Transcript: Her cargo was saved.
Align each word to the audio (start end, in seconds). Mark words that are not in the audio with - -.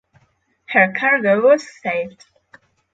Her 0.69 0.93
cargo 0.97 1.41
was 1.45 1.63
saved. 1.83 2.25